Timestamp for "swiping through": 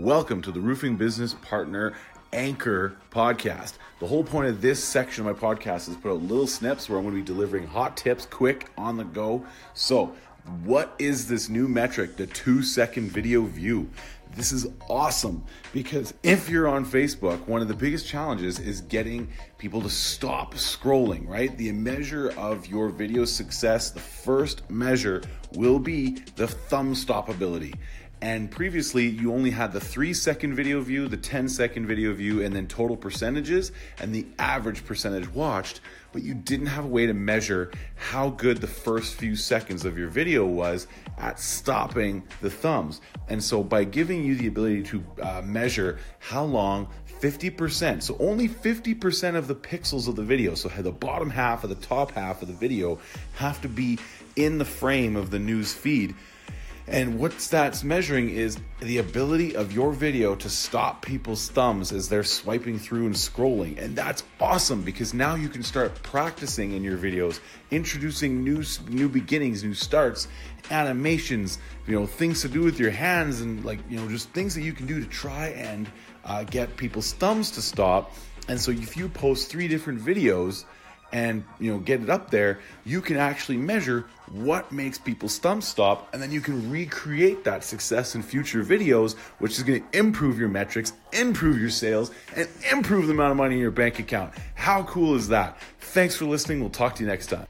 62.24-63.06